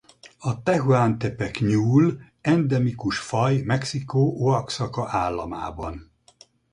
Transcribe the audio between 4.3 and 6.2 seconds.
Oaxaca államában.